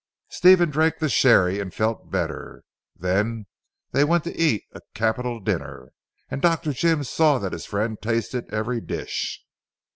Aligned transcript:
Stephen 0.29 0.71
drank 0.71 0.97
the 0.97 1.07
sherry 1.07 1.59
and 1.59 1.75
felt 1.75 2.09
better. 2.09 2.63
Then 2.97 3.45
they 3.91 4.03
went 4.03 4.23
to 4.23 4.35
eat 4.35 4.63
a 4.71 4.81
capital 4.95 5.39
dinner 5.39 5.91
and 6.27 6.41
Dr. 6.41 6.73
Jim 6.73 7.03
saw 7.03 7.37
that 7.37 7.53
his 7.53 7.67
friend 7.67 8.01
tasted 8.01 8.51
every 8.51 8.81
dish. 8.81 9.45